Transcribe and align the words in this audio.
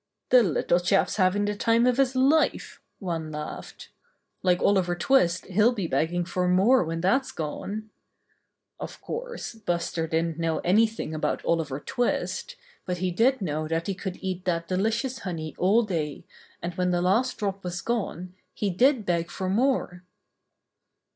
"The 0.29 0.41
little 0.41 0.79
chap's 0.79 1.17
having 1.17 1.45
the 1.45 1.53
time 1.53 1.85
of 1.85 1.97
his 1.97 2.15
life," 2.15 2.81
one 2.97 3.31
laughed. 3.31 3.89
"Like 4.41 4.59
Oliver 4.59 4.95
Twist 4.95 5.45
he'll 5.45 5.73
be 5.73 5.85
begging 5.85 6.25
for 6.25 6.47
more 6.47 6.83
when 6.83 7.01
that's 7.01 7.31
gone." 7.31 7.91
Of 8.79 8.99
course, 8.99 9.53
Buster 9.53 10.07
didn't 10.07 10.39
know 10.39 10.57
anything 10.61 11.13
about 11.13 11.45
Oliver 11.45 11.79
Twist, 11.79 12.55
but 12.83 12.97
he 12.97 13.11
did 13.11 13.43
know 13.43 13.67
that 13.67 13.85
he 13.85 13.93
could 13.93 14.17
eat 14.21 14.43
that 14.45 14.67
delicious 14.67 15.19
honey 15.19 15.53
all 15.59 15.83
day, 15.83 16.23
and 16.63 16.73
when 16.73 16.89
the 16.89 17.03
last 17.03 17.37
drop 17.37 17.63
was 17.63 17.79
gone 17.81 18.33
he 18.55 18.71
did 18.71 19.05
beg 19.05 19.29
for 19.29 19.51
more. 19.51 20.01